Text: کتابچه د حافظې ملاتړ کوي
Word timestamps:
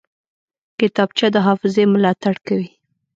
کتابچه 0.79 1.27
د 1.31 1.35
حافظې 1.45 1.83
ملاتړ 1.93 2.35
کوي 2.47 2.69